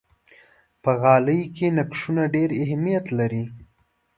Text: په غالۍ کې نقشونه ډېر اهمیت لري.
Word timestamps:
په 0.83 0.91
غالۍ 1.01 1.41
کې 1.55 1.67
نقشونه 1.77 2.23
ډېر 2.35 2.49
اهمیت 2.63 3.05
لري. 3.19 3.43